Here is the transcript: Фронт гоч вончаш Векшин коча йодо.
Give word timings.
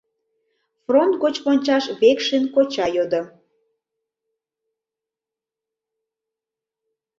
Фронт 0.85 1.13
гоч 1.23 1.35
вончаш 1.45 1.85
Векшин 2.01 2.43
коча 2.53 2.87
йодо. 2.95 3.21